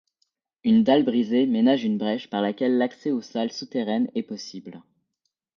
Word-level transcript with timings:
Une 0.63 0.83
dalle 0.83 1.03
brisée 1.03 1.45
ménage 1.45 1.83
une 1.83 1.99
brèche 1.99 2.27
par 2.27 2.41
laquelle 2.41 2.79
l’accès 2.79 3.11
aux 3.11 3.21
salles 3.21 3.51
souterraines 3.51 4.09
est 4.15 4.23
possible. 4.23 4.81